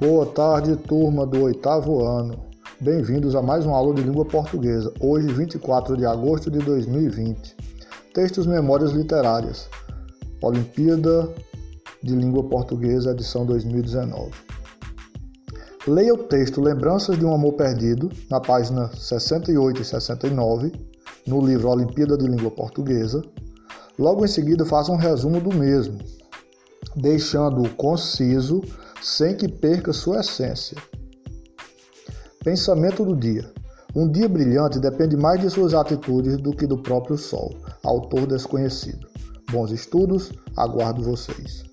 Boa 0.00 0.24
tarde, 0.24 0.76
turma 0.76 1.26
do 1.26 1.42
oitavo 1.42 2.02
ano. 2.02 2.34
Bem-vindos 2.80 3.34
a 3.34 3.42
mais 3.42 3.66
uma 3.66 3.76
aula 3.76 3.92
de 3.92 4.02
língua 4.02 4.24
portuguesa, 4.24 4.90
hoje 4.98 5.26
24 5.26 5.94
de 5.94 6.06
agosto 6.06 6.50
de 6.50 6.58
2020. 6.60 7.54
Textos 8.14 8.46
Memórias 8.46 8.92
Literárias, 8.92 9.68
Olimpíada 10.42 11.28
de 12.02 12.16
Língua 12.16 12.42
Portuguesa, 12.44 13.10
edição 13.10 13.44
2019. 13.44 14.30
Leia 15.86 16.14
o 16.14 16.24
texto 16.24 16.62
Lembranças 16.62 17.18
de 17.18 17.26
um 17.26 17.34
Amor 17.34 17.52
Perdido, 17.52 18.08
na 18.30 18.40
página 18.40 18.90
68 18.96 19.82
e 19.82 19.84
69, 19.84 20.72
no 21.26 21.44
livro 21.44 21.68
Olimpíada 21.68 22.16
de 22.16 22.26
Língua 22.26 22.50
Portuguesa. 22.50 23.22
Logo 23.98 24.24
em 24.24 24.28
seguida, 24.28 24.64
faça 24.64 24.90
um 24.90 24.96
resumo 24.96 25.42
do 25.42 25.54
mesmo, 25.54 25.98
deixando-o 26.96 27.68
conciso 27.70 28.62
sem 29.02 29.36
que 29.36 29.48
perca 29.48 29.92
sua 29.92 30.20
essência. 30.20 30.76
Pensamento 32.44 33.04
do 33.04 33.16
dia. 33.16 33.50
Um 33.94 34.10
dia 34.10 34.28
brilhante 34.28 34.78
depende 34.78 35.16
mais 35.16 35.40
de 35.40 35.50
suas 35.50 35.74
atitudes 35.74 36.36
do 36.36 36.52
que 36.52 36.66
do 36.66 36.78
próprio 36.78 37.16
sol. 37.16 37.56
Autor 37.82 38.26
desconhecido. 38.26 39.08
Bons 39.50 39.72
estudos, 39.72 40.30
aguardo 40.56 41.02
vocês. 41.02 41.69